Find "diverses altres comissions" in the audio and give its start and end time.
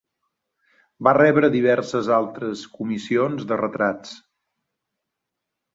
1.57-3.47